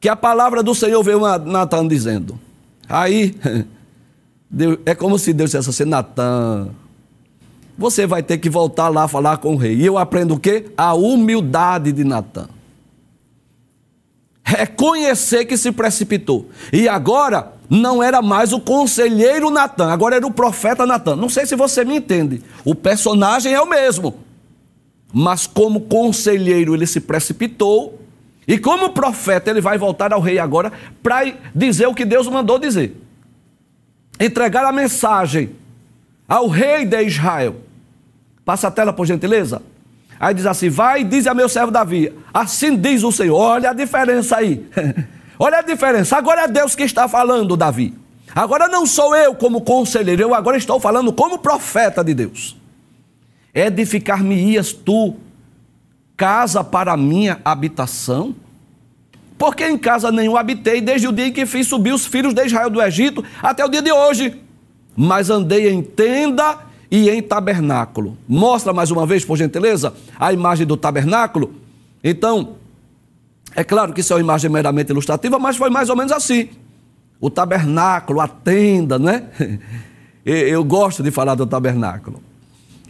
[0.00, 2.36] que a palavra do Senhor veio a Natan dizendo.
[2.88, 3.36] Aí,
[4.84, 6.70] é como se Deus dissesse assim, Natan,
[7.80, 9.74] você vai ter que voltar lá falar com o rei.
[9.74, 10.66] E eu aprendo o quê?
[10.76, 12.46] A humildade de Natan.
[14.44, 16.50] Reconhecer que se precipitou.
[16.70, 21.16] E agora não era mais o conselheiro Natan, agora era o profeta Natan.
[21.16, 22.42] Não sei se você me entende.
[22.66, 24.14] O personagem é o mesmo.
[25.10, 27.98] Mas como conselheiro ele se precipitou,
[28.46, 30.70] e como profeta ele vai voltar ao rei agora
[31.02, 32.94] para dizer o que Deus mandou dizer.
[34.18, 35.50] Entregar a mensagem
[36.28, 37.69] ao rei de Israel.
[38.50, 39.62] Passa a tela, por gentileza.
[40.18, 42.12] Aí diz assim: Vai, diz a meu servo Davi.
[42.34, 43.38] Assim diz o Senhor.
[43.38, 44.68] Olha a diferença aí.
[45.38, 46.16] Olha a diferença.
[46.16, 47.94] Agora é Deus que está falando, Davi.
[48.34, 52.56] Agora não sou eu como conselheiro, eu agora estou falando como profeta de Deus.
[53.54, 55.14] Edificar-me-ias tu
[56.16, 58.34] casa para minha habitação?
[59.38, 62.44] Porque em casa nenhum habitei desde o dia em que fiz subir os filhos de
[62.44, 64.40] Israel do Egito até o dia de hoje.
[64.96, 68.16] Mas andei em tenda e em tabernáculo.
[68.28, 71.54] Mostra mais uma vez, por gentileza, a imagem do tabernáculo.
[72.02, 72.56] Então,
[73.54, 76.48] é claro que isso é uma imagem meramente ilustrativa, mas foi mais ou menos assim.
[77.20, 79.28] O tabernáculo, a tenda, né?
[80.24, 82.20] Eu gosto de falar do tabernáculo.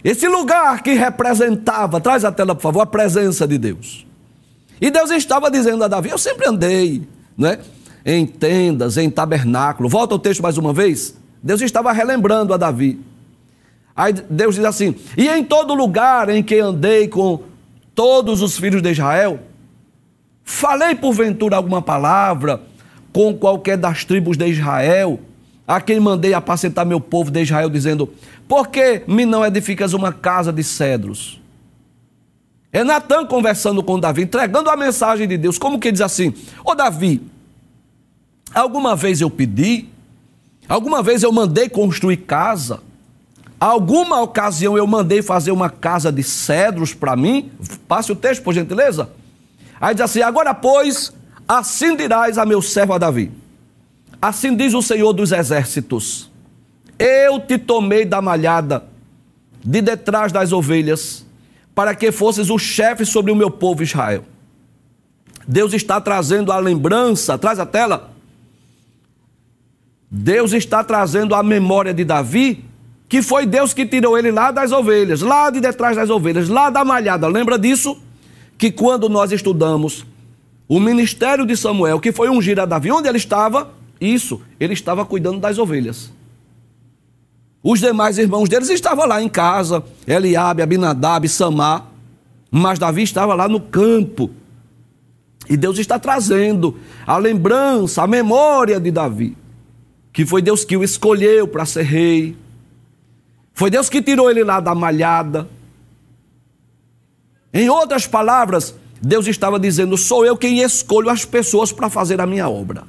[0.03, 4.07] Esse lugar que representava, traz a tela por favor, a presença de Deus.
[4.81, 7.59] E Deus estava dizendo a Davi: Eu sempre andei, né?
[8.05, 9.89] Em tendas, em tabernáculo.
[9.89, 11.15] Volta o texto mais uma vez.
[11.43, 12.99] Deus estava relembrando a Davi.
[14.01, 17.43] Aí Deus diz assim: E em todo lugar em que andei com
[17.95, 19.41] todos os filhos de Israel,
[20.43, 22.63] falei porventura alguma palavra
[23.13, 25.21] com qualquer das tribos de Israel,
[25.69, 28.11] a quem mandei apacentar meu povo de Israel, dizendo:
[28.49, 31.39] Por que me não edificas uma casa de cedros?
[32.73, 36.33] É Natan conversando com Davi, entregando a mensagem de Deus, como que diz assim:
[36.65, 37.21] Ô Davi,
[38.55, 39.91] alguma vez eu pedi,
[40.67, 42.81] alguma vez eu mandei construir casa,
[43.61, 47.53] alguma ocasião eu mandei fazer uma casa de cedros para mim?
[47.87, 49.11] Passe o texto, por gentileza.
[49.81, 51.13] Aí diz assim: Agora, pois,
[51.47, 53.31] assim dirás a meu servo a Davi:
[54.21, 56.31] Assim diz o Senhor dos exércitos:
[56.99, 58.85] Eu te tomei da malhada,
[59.63, 61.25] de detrás das ovelhas
[61.75, 64.25] para que fosses o chefe sobre o meu povo Israel.
[65.49, 68.11] Deus está trazendo a lembrança, traz a tela.
[70.11, 72.65] Deus está trazendo a memória de Davi,
[73.11, 76.71] que foi Deus que tirou ele lá das ovelhas, lá de detrás das ovelhas, lá
[76.71, 77.27] da malhada.
[77.27, 77.99] Lembra disso?
[78.57, 80.07] Que quando nós estudamos
[80.69, 83.73] o ministério de Samuel, que foi ungir a Davi, onde ele estava?
[84.01, 86.13] Isso, ele estava cuidando das ovelhas.
[87.65, 91.91] Os demais irmãos deles estavam lá em casa, Eliabe, Abinadab, Samar,
[92.49, 94.31] mas Davi estava lá no campo.
[95.49, 99.37] E Deus está trazendo a lembrança, a memória de Davi,
[100.13, 102.37] que foi Deus que o escolheu para ser rei.
[103.61, 105.47] Foi Deus que tirou ele lá da malhada.
[107.53, 112.27] Em outras palavras, Deus estava dizendo: sou eu quem escolho as pessoas para fazer a
[112.27, 112.85] minha obra.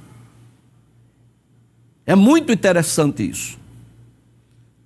[2.05, 3.59] É muito interessante isso.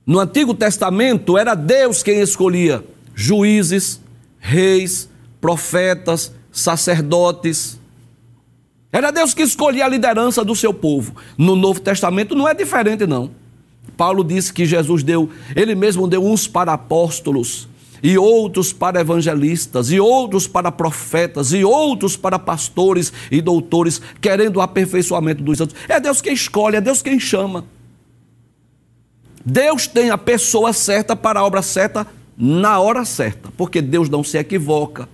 [0.07, 4.01] No Antigo Testamento era Deus quem escolhia juízes,
[4.39, 5.07] reis,
[5.39, 7.79] profetas, sacerdotes.
[8.91, 11.15] Era Deus que escolhia a liderança do seu povo.
[11.37, 13.44] No Novo Testamento não é diferente, não.
[13.95, 17.67] Paulo disse que Jesus deu, ele mesmo deu uns para apóstolos,
[18.03, 24.57] e outros para evangelistas, e outros para profetas, e outros para pastores e doutores, querendo
[24.57, 25.75] o aperfeiçoamento dos santos.
[25.87, 27.65] É Deus quem escolhe, é Deus quem chama.
[29.45, 34.23] Deus tem a pessoa certa para a obra certa na hora certa, porque Deus não
[34.23, 35.07] se equivoca,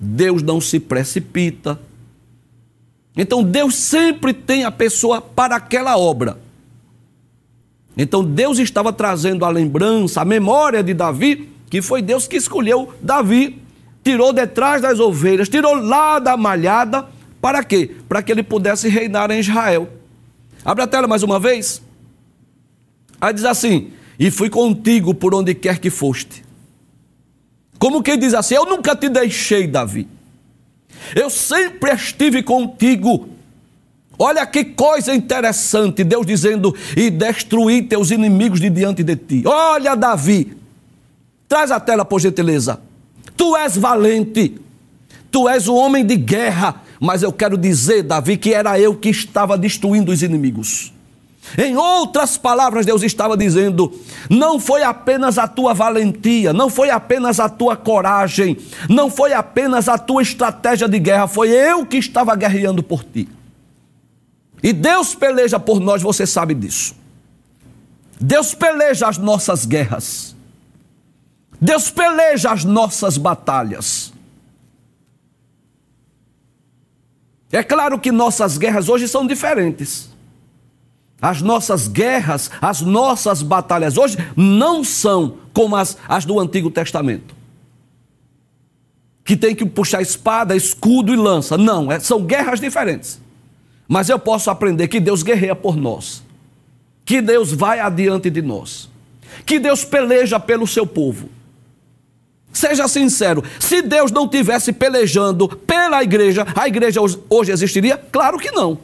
[0.00, 1.78] Deus não se precipita.
[3.16, 6.43] Então Deus sempre tem a pessoa para aquela obra.
[7.96, 12.92] Então Deus estava trazendo a lembrança, a memória de Davi, que foi Deus que escolheu
[13.00, 13.60] Davi,
[14.02, 17.06] tirou detrás das ovelhas, tirou lá da malhada,
[17.40, 17.94] para quê?
[18.08, 19.88] Para que ele pudesse reinar em Israel.
[20.64, 21.82] Abre a tela mais uma vez.
[23.20, 26.44] Aí diz assim: E fui contigo por onde quer que foste.
[27.78, 30.08] Como quem diz assim: Eu nunca te deixei, Davi.
[31.14, 33.28] Eu sempre estive contigo.
[34.18, 39.42] Olha que coisa interessante, Deus dizendo: E destruí teus inimigos de diante de ti.
[39.46, 40.56] Olha, Davi,
[41.48, 42.80] traz a tela, por gentileza.
[43.36, 44.54] Tu és valente,
[45.30, 49.08] tu és um homem de guerra, mas eu quero dizer, Davi, que era eu que
[49.08, 50.92] estava destruindo os inimigos.
[51.58, 53.92] Em outras palavras, Deus estava dizendo:
[54.30, 58.56] não foi apenas a tua valentia, não foi apenas a tua coragem,
[58.88, 63.28] não foi apenas a tua estratégia de guerra, foi eu que estava guerreando por ti.
[64.64, 66.96] E Deus peleja por nós, você sabe disso.
[68.18, 70.34] Deus peleja as nossas guerras.
[71.60, 74.10] Deus peleja as nossas batalhas.
[77.52, 80.08] É claro que nossas guerras hoje são diferentes.
[81.20, 87.34] as nossas guerras, as nossas batalhas hoje não são como as, as do Antigo Testamento.
[89.22, 91.58] Que tem que puxar espada, escudo e lança.
[91.58, 93.23] Não, é, são guerras diferentes.
[93.86, 96.22] Mas eu posso aprender que Deus guerreia por nós.
[97.04, 98.88] Que Deus vai adiante de nós.
[99.44, 101.28] Que Deus peleja pelo seu povo.
[102.52, 107.96] Seja sincero, se Deus não tivesse pelejando pela igreja, a igreja hoje existiria?
[107.96, 108.78] Claro que não.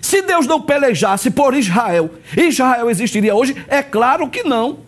[0.00, 3.56] Se Deus não pelejasse por Israel, Israel existiria hoje?
[3.68, 4.80] É claro que não.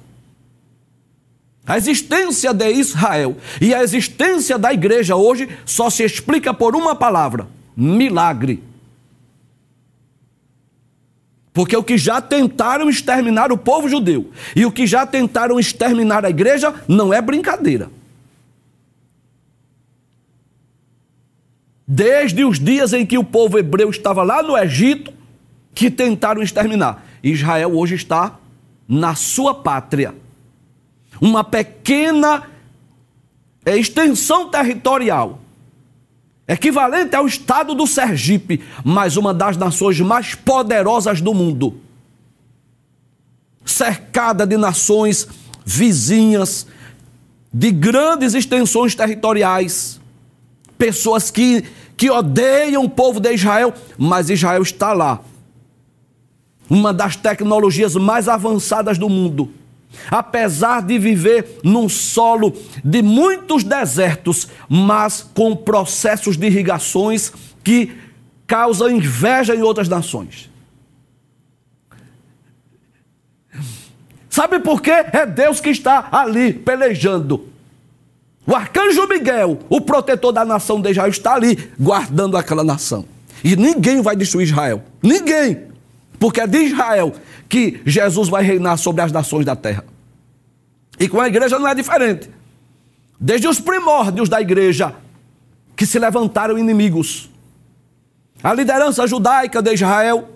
[1.66, 6.94] A existência de Israel e a existência da igreja hoje só se explica por uma
[6.94, 8.62] palavra: milagre.
[11.52, 16.24] Porque o que já tentaram exterminar o povo judeu e o que já tentaram exterminar
[16.24, 17.90] a igreja não é brincadeira.
[21.88, 25.12] Desde os dias em que o povo hebreu estava lá no Egito,
[25.74, 27.04] que tentaram exterminar.
[27.22, 28.38] Israel hoje está
[28.88, 30.14] na sua pátria
[31.20, 32.44] uma pequena
[33.64, 35.40] extensão territorial,
[36.46, 41.80] equivalente ao estado do Sergipe, mas uma das nações mais poderosas do mundo,
[43.64, 45.26] cercada de nações
[45.64, 46.66] vizinhas,
[47.52, 50.00] de grandes extensões territoriais,
[50.78, 51.64] pessoas que,
[51.96, 55.20] que odeiam o povo de Israel, mas Israel está lá.
[56.68, 59.50] Uma das tecnologias mais avançadas do mundo
[60.10, 62.52] apesar de viver num solo
[62.84, 67.32] de muitos desertos, mas com processos de irrigações
[67.62, 67.92] que
[68.46, 70.50] causam inveja em outras nações.
[74.28, 74.90] Sabe por quê?
[74.90, 77.48] É Deus que está ali pelejando.
[78.46, 83.04] O arcanjo Miguel, o protetor da nação de Israel, está ali guardando aquela nação.
[83.42, 84.84] E ninguém vai destruir Israel.
[85.02, 85.62] Ninguém.
[86.18, 87.14] Porque é de Israel
[87.48, 89.84] que Jesus vai reinar sobre as nações da terra.
[90.98, 92.30] E com a igreja não é diferente.
[93.18, 94.94] Desde os primórdios da igreja,
[95.76, 97.30] que se levantaram inimigos.
[98.42, 100.30] A liderança judaica de Israel,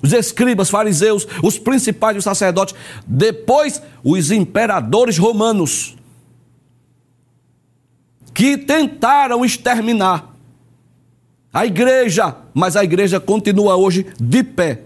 [0.00, 2.74] os escribas, fariseus, os principais e os sacerdotes,
[3.06, 5.96] depois os imperadores romanos,
[8.32, 10.32] que tentaram exterminar
[11.52, 14.82] a igreja, mas a igreja continua hoje de pé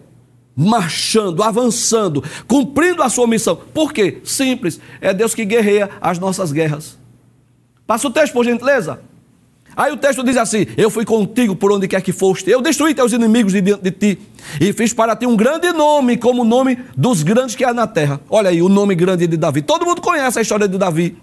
[0.56, 3.56] marchando, avançando, cumprindo a sua missão.
[3.56, 4.20] Por quê?
[4.24, 4.80] Simples.
[5.00, 6.98] É Deus que guerreia as nossas guerras.
[7.86, 9.00] Passa o texto, por gentileza.
[9.76, 12.94] Aí o texto diz assim: Eu fui contigo por onde quer que foste, eu destruí
[12.94, 14.18] teus inimigos de diante de ti,
[14.60, 17.86] e fiz para ti um grande nome, como o nome dos grandes que há na
[17.86, 18.20] terra.
[18.28, 19.62] Olha aí, o nome grande de Davi.
[19.62, 21.16] Todo mundo conhece a história de Davi.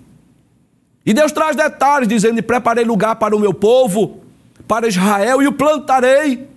[1.06, 4.20] E Deus traz detalhes, dizendo: Preparei lugar para o meu povo,
[4.68, 6.48] para Israel, e o plantarei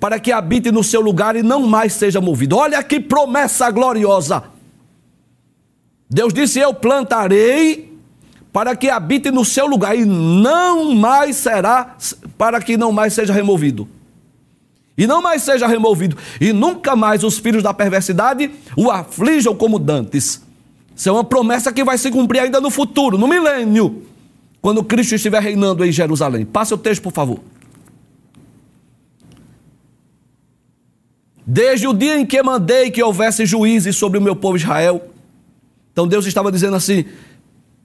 [0.00, 2.56] para que habite no seu lugar e não mais seja movido.
[2.56, 4.44] Olha que promessa gloriosa.
[6.08, 7.96] Deus disse: Eu plantarei
[8.52, 11.96] para que habite no seu lugar e não mais será,
[12.36, 13.88] para que não mais seja removido.
[14.96, 19.78] E não mais seja removido, e nunca mais os filhos da perversidade o aflijam como
[19.78, 20.42] dantes.
[20.96, 24.02] Isso é uma promessa que vai se cumprir ainda no futuro, no milênio,
[24.60, 26.44] quando Cristo estiver reinando em Jerusalém.
[26.44, 27.38] Passe o texto, por favor.
[31.50, 35.08] Desde o dia em que mandei que houvesse juízes sobre o meu povo Israel.
[35.90, 37.06] Então Deus estava dizendo assim: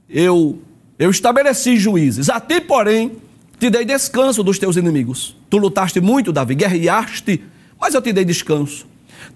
[0.10, 0.60] Eu
[0.99, 2.30] eu estabeleci juízes.
[2.30, 3.13] A ti, porém,
[3.58, 5.38] te dei descanso dos teus inimigos.
[5.49, 7.41] Tu lutaste muito, Davi, guerreaste,
[7.80, 8.86] mas eu te dei descanso.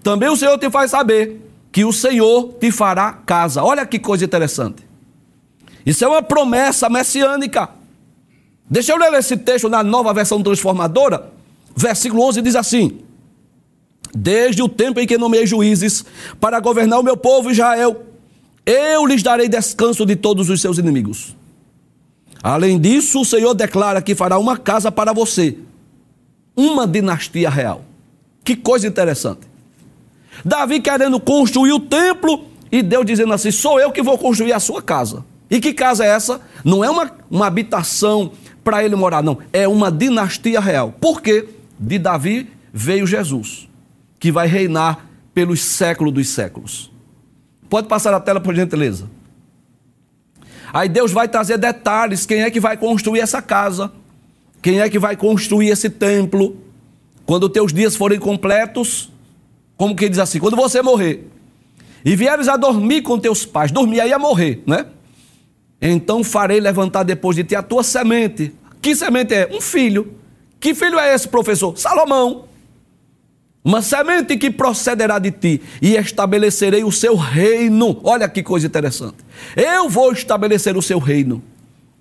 [0.02, 1.40] Também o Senhor te faz saber
[1.72, 3.64] que o Senhor te fará casa.
[3.64, 4.86] Olha que coisa interessante.
[5.86, 7.70] Isso é uma promessa messiânica.
[8.68, 11.32] Deixa eu ler esse texto na nova versão transformadora.
[11.74, 13.07] Versículo 11 diz assim:
[14.14, 16.04] desde o tempo em que nomeei juízes
[16.40, 18.04] para governar o meu povo Israel,
[18.64, 21.36] eu lhes darei descanso de todos os seus inimigos.
[22.42, 25.56] Além disso, o Senhor declara que fará uma casa para você,
[26.56, 27.82] uma dinastia real.
[28.44, 29.40] Que coisa interessante.
[30.44, 34.60] Davi querendo construir o templo e Deus dizendo assim: sou eu que vou construir a
[34.60, 35.24] sua casa.
[35.50, 36.40] E que casa é essa?
[36.64, 38.32] Não é uma, uma habitação
[38.62, 39.38] para ele morar, não.
[39.52, 40.94] É uma dinastia real.
[41.00, 41.48] Por quê?
[41.78, 43.68] De Davi veio Jesus
[44.18, 46.90] que vai reinar pelos séculos dos séculos.
[47.68, 49.08] Pode passar a tela, por gentileza.
[50.72, 53.92] Aí Deus vai trazer detalhes: quem é que vai construir essa casa,
[54.62, 56.56] quem é que vai construir esse templo.
[57.24, 59.12] Quando teus dias forem completos,
[59.76, 60.38] como que diz assim?
[60.38, 61.28] Quando você morrer
[62.02, 64.86] e vieres a dormir com teus pais, dormir aí é morrer, né?
[65.80, 68.52] Então farei levantar depois de ti a tua semente.
[68.80, 69.48] Que semente é?
[69.52, 70.14] Um filho.
[70.58, 71.76] Que filho é esse, professor?
[71.78, 72.46] Salomão.
[73.64, 78.00] Uma semente que procederá de ti, e estabelecerei o seu reino.
[78.02, 79.16] Olha que coisa interessante.
[79.56, 81.42] Eu vou estabelecer o seu reino.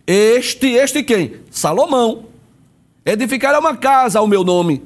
[0.06, 1.34] Este, este quem?
[1.52, 2.26] Salomão.
[3.06, 4.82] Edificará uma casa ao meu nome,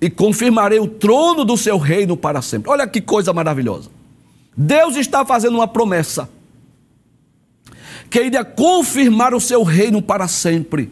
[0.00, 2.70] e confirmarei o trono do seu reino para sempre.
[2.70, 3.90] Olha que coisa maravilhosa.
[4.56, 6.28] Deus está fazendo uma promessa
[8.10, 10.90] que iria confirmar o seu reino para sempre.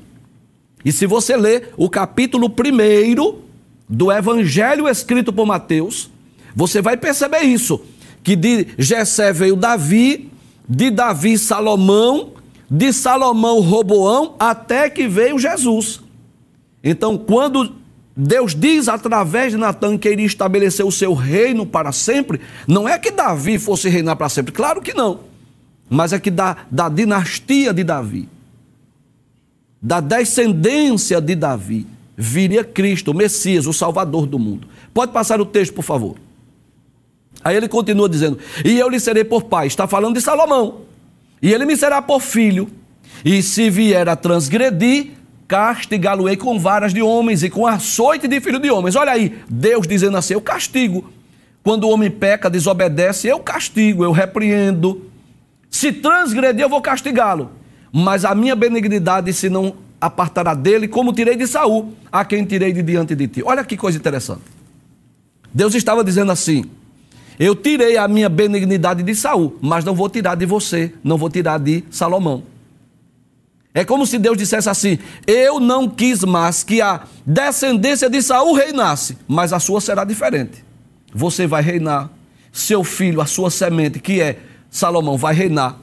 [0.85, 3.46] E se você ler o capítulo 1
[3.89, 6.11] do evangelho escrito por Mateus,
[6.55, 7.81] você vai perceber isso,
[8.23, 10.31] que de Jessé veio Davi,
[10.69, 12.33] de Davi Salomão,
[12.69, 16.01] de Salomão Roboão, até que veio Jesus.
[16.83, 17.75] Então, quando
[18.17, 22.99] Deus diz através de Natan que iria estabelecer o seu reino para sempre, não é
[22.99, 25.21] que Davi fosse reinar para sempre, claro que não
[25.89, 28.29] mas é que da, da dinastia de Davi,
[29.81, 34.67] da descendência de Davi, viria Cristo, o Messias, o Salvador do mundo.
[34.95, 36.17] Pode passar o texto, por favor.
[37.45, 39.67] Aí ele continua dizendo: E eu lhe serei por pai.
[39.67, 40.83] Está falando de Salomão.
[41.43, 42.69] E ele me será por filho.
[43.25, 45.09] E se vier a transgredir,
[45.47, 48.97] castigá-lo-ei com varas de homens e com açoite de filho de homens.
[48.97, 51.13] Olha aí, Deus dizendo assim: Eu castigo.
[51.63, 55.11] Quando o homem peca, desobedece, eu castigo, eu repreendo.
[55.69, 57.51] Se transgredir, eu vou castigá-lo.
[57.93, 62.73] Mas a minha benignidade se não apartará dele, como tirei de Saul, a quem tirei
[62.73, 63.43] de diante de ti.
[63.45, 64.43] Olha que coisa interessante.
[65.53, 66.65] Deus estava dizendo assim:
[67.39, 71.31] Eu tirei a minha benignidade de Saul, mas não vou tirar de você, não vou
[71.31, 72.43] tirar de Salomão.
[73.73, 78.55] É como se Deus dissesse assim: Eu não quis mais que a descendência de Saul
[78.55, 80.65] reinasse, mas a sua será diferente.
[81.15, 82.11] Você vai reinar,
[82.53, 84.39] seu filho, a sua semente, que é
[84.71, 85.79] Salomão vai reinar.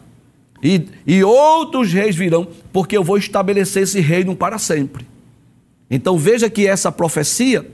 [0.63, 5.05] E, e outros reis virão, porque eu vou estabelecer esse reino para sempre.
[5.91, 7.69] Então veja que essa profecia,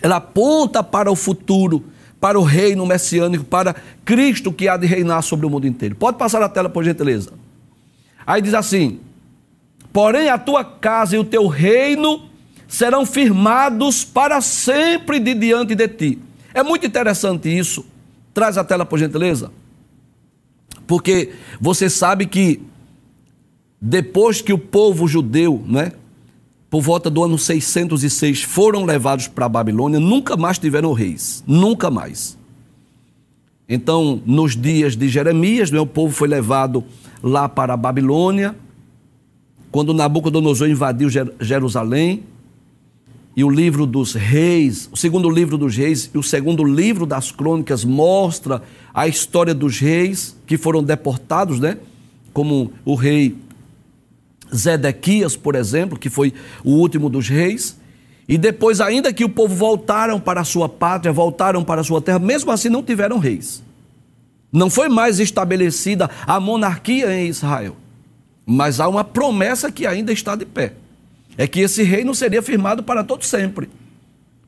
[0.00, 1.84] ela aponta para o futuro,
[2.18, 3.74] para o reino messiânico, para
[4.04, 5.94] Cristo que há de reinar sobre o mundo inteiro.
[5.94, 7.32] Pode passar a tela, por gentileza.
[8.26, 8.98] Aí diz assim:
[9.92, 12.22] Porém a tua casa e o teu reino
[12.66, 16.18] serão firmados para sempre de diante de ti.
[16.54, 17.84] É muito interessante isso.
[18.32, 19.50] Traz a tela, por gentileza.
[20.90, 21.30] Porque
[21.60, 22.60] você sabe que
[23.80, 25.92] depois que o povo judeu, né,
[26.68, 31.92] por volta do ano 606, foram levados para a Babilônia, nunca mais tiveram reis, nunca
[31.92, 32.36] mais.
[33.68, 36.82] Então, nos dias de Jeremias, né, o povo foi levado
[37.22, 38.56] lá para a Babilônia,
[39.70, 42.24] quando Nabucodonosor invadiu Jerusalém,
[43.40, 47.32] e o livro dos reis, o segundo livro dos reis e o segundo livro das
[47.32, 48.62] crônicas mostra
[48.92, 51.78] a história dos reis que foram deportados, né?
[52.34, 53.34] Como o rei
[54.54, 57.78] Zedequias, por exemplo, que foi o último dos reis.
[58.28, 62.02] E depois, ainda que o povo voltaram para a sua pátria, voltaram para a sua
[62.02, 63.62] terra, mesmo assim não tiveram reis.
[64.52, 67.74] Não foi mais estabelecida a monarquia em Israel.
[68.44, 70.74] Mas há uma promessa que ainda está de pé
[71.40, 73.70] é que esse reino seria firmado para todo sempre.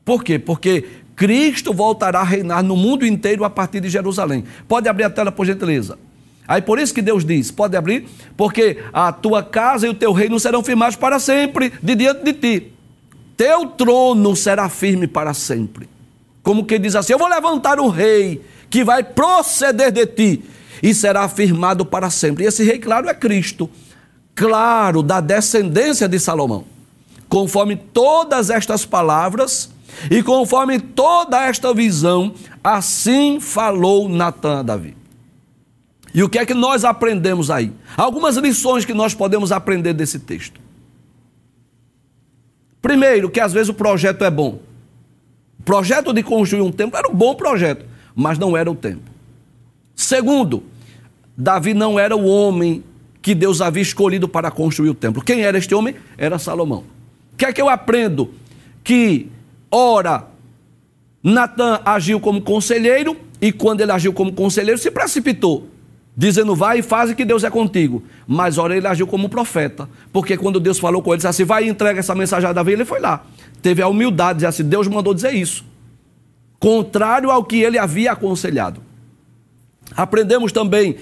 [0.05, 0.37] Por quê?
[0.37, 0.85] Porque
[1.15, 4.43] Cristo voltará a reinar no mundo inteiro a partir de Jerusalém.
[4.67, 5.97] Pode abrir a tela, por gentileza.
[6.47, 10.11] Aí por isso que Deus diz: pode abrir, porque a tua casa e o teu
[10.11, 12.73] reino serão firmados para sempre de diante de ti.
[13.35, 15.89] Teu trono será firme para sempre.
[16.43, 18.39] Como que diz assim: Eu vou levantar um rei
[18.69, 20.43] que vai proceder de ti
[20.83, 22.43] e será firmado para sempre.
[22.43, 23.67] E esse rei, claro, é Cristo,
[24.35, 26.71] claro, da descendência de Salomão
[27.33, 29.71] conforme todas estas palavras
[30.11, 32.31] e conforme toda esta visão,
[32.63, 34.95] assim falou Natan a Davi.
[36.13, 37.73] E o que é que nós aprendemos aí?
[37.97, 40.61] Algumas lições que nós podemos aprender desse texto.
[42.79, 44.59] Primeiro, que às vezes o projeto é bom.
[45.59, 49.09] O projeto de construir um templo era um bom projeto, mas não era o tempo.
[49.95, 50.61] Segundo,
[51.35, 52.83] Davi não era o homem
[53.23, 55.23] que Deus havia escolhido para construir o templo.
[55.23, 55.95] Quem era este homem?
[56.15, 56.93] Era Salomão.
[57.33, 58.33] O que é que eu aprendo?
[58.83, 59.29] Que,
[59.69, 60.27] ora,
[61.21, 65.67] Natan agiu como conselheiro e quando ele agiu como conselheiro se precipitou,
[66.15, 68.03] dizendo vai e faz que Deus é contigo.
[68.27, 71.65] Mas ora ele agiu como profeta, porque quando Deus falou com ele, disse assim, vai
[71.65, 73.25] e entrega essa mensagem a Davi, ele foi lá.
[73.61, 75.65] Teve a humildade de dizer assim, Deus mandou dizer isso.
[76.59, 78.81] Contrário ao que ele havia aconselhado.
[79.95, 80.97] Aprendemos também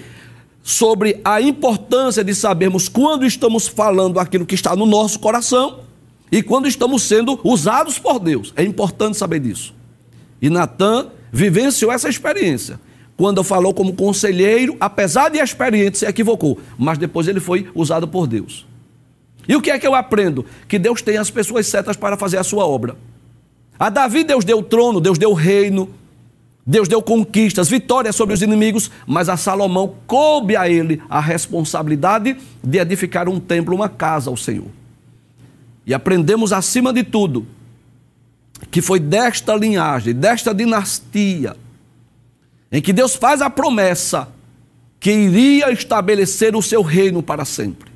[0.62, 5.80] sobre a importância de sabermos quando estamos falando aquilo que está no nosso coração
[6.32, 8.54] e quando estamos sendo usados por Deus.
[8.56, 9.74] É importante saber disso.
[10.40, 12.80] E Natan vivenciou essa experiência.
[13.18, 18.26] Quando falou como conselheiro, apesar de experiente, se equivocou, mas depois ele foi usado por
[18.26, 18.66] Deus.
[19.46, 20.46] E o que é que eu aprendo?
[20.66, 22.96] Que Deus tem as pessoas certas para fazer a sua obra.
[23.78, 25.90] A Davi Deus deu trono, Deus deu reino,
[26.64, 32.36] Deus deu conquistas, vitórias sobre os inimigos, mas a Salomão coube a ele a responsabilidade
[32.64, 34.68] de edificar um templo, uma casa ao Senhor.
[35.86, 37.46] E aprendemos acima de tudo
[38.70, 41.56] que foi desta linhagem, desta dinastia,
[42.70, 44.28] em que Deus faz a promessa
[45.00, 47.90] que iria estabelecer o seu reino para sempre.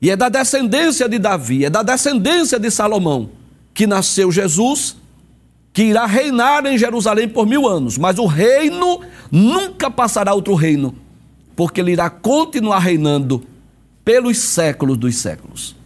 [0.00, 3.30] E é da descendência de Davi, é da descendência de Salomão
[3.74, 4.96] que nasceu Jesus,
[5.72, 9.00] que irá reinar em Jerusalém por mil anos, mas o reino
[9.30, 10.94] nunca passará outro reino,
[11.54, 13.44] porque ele irá continuar reinando
[14.04, 15.77] pelos séculos dos séculos.